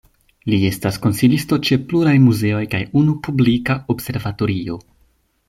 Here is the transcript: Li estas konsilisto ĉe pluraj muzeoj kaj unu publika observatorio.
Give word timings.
Li 0.51 0.57
estas 0.69 0.95
konsilisto 1.03 1.59
ĉe 1.67 1.77
pluraj 1.91 2.15
muzeoj 2.23 2.63
kaj 2.73 2.81
unu 3.03 3.15
publika 3.29 3.77
observatorio. 3.97 4.81